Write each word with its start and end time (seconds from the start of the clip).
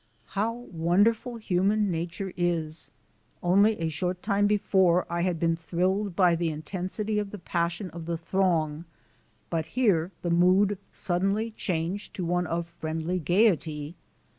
How 0.29 0.51
wonderful 0.53 1.35
human 1.37 1.91
nature 1.91 2.33
is! 2.35 2.89
Only 3.43 3.79
a 3.79 3.89
short 3.89 4.23
time 4.23 4.47
before 4.47 5.05
I 5.11 5.21
had 5.21 5.39
been 5.39 5.55
thrilled 5.55 6.15
by 6.15 6.35
the 6.35 6.49
intensity 6.49 7.19
of 7.19 7.29
the 7.29 7.37
passion 7.37 7.91
of 7.91 8.07
the 8.07 8.17
throng, 8.17 8.85
but 9.51 9.67
here 9.77 10.11
the 10.23 10.31
mood 10.31 10.79
suddenly 10.91 11.51
changed 11.51 12.15
to 12.15 12.25
one 12.25 12.47
of 12.47 12.65
friendly 12.67 13.19
gayety. 13.19 13.93